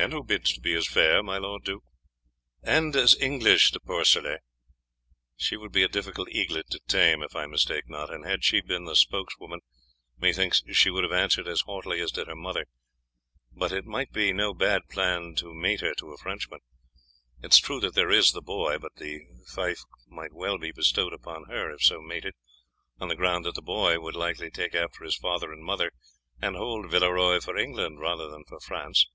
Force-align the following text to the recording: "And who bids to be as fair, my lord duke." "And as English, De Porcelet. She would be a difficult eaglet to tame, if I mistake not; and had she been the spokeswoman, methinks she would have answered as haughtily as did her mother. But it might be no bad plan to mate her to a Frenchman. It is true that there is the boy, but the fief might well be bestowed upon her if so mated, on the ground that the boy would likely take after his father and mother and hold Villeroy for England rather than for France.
"And 0.00 0.12
who 0.12 0.22
bids 0.22 0.52
to 0.52 0.60
be 0.60 0.74
as 0.74 0.86
fair, 0.86 1.24
my 1.24 1.38
lord 1.38 1.64
duke." 1.64 1.82
"And 2.62 2.94
as 2.94 3.20
English, 3.20 3.72
De 3.72 3.80
Porcelet. 3.80 4.42
She 5.36 5.56
would 5.56 5.72
be 5.72 5.82
a 5.82 5.88
difficult 5.88 6.28
eaglet 6.30 6.70
to 6.70 6.78
tame, 6.86 7.20
if 7.20 7.34
I 7.34 7.46
mistake 7.46 7.88
not; 7.88 8.08
and 8.14 8.24
had 8.24 8.44
she 8.44 8.60
been 8.60 8.84
the 8.84 8.94
spokeswoman, 8.94 9.58
methinks 10.16 10.62
she 10.70 10.88
would 10.88 11.02
have 11.02 11.12
answered 11.12 11.48
as 11.48 11.62
haughtily 11.62 11.98
as 11.98 12.12
did 12.12 12.28
her 12.28 12.36
mother. 12.36 12.66
But 13.50 13.72
it 13.72 13.86
might 13.86 14.12
be 14.12 14.32
no 14.32 14.54
bad 14.54 14.82
plan 14.88 15.34
to 15.38 15.52
mate 15.52 15.80
her 15.80 15.94
to 15.94 16.12
a 16.12 16.16
Frenchman. 16.16 16.60
It 17.42 17.52
is 17.54 17.58
true 17.58 17.80
that 17.80 17.94
there 17.96 18.12
is 18.12 18.30
the 18.30 18.40
boy, 18.40 18.78
but 18.78 18.94
the 18.98 19.22
fief 19.52 19.80
might 20.06 20.32
well 20.32 20.58
be 20.58 20.70
bestowed 20.70 21.12
upon 21.12 21.46
her 21.46 21.72
if 21.72 21.82
so 21.82 22.00
mated, 22.00 22.34
on 23.00 23.08
the 23.08 23.16
ground 23.16 23.44
that 23.46 23.56
the 23.56 23.62
boy 23.62 23.98
would 23.98 24.14
likely 24.14 24.48
take 24.52 24.76
after 24.76 25.02
his 25.02 25.16
father 25.16 25.52
and 25.52 25.64
mother 25.64 25.90
and 26.40 26.54
hold 26.54 26.88
Villeroy 26.88 27.40
for 27.40 27.56
England 27.56 27.98
rather 27.98 28.28
than 28.30 28.44
for 28.44 28.60
France. 28.60 29.08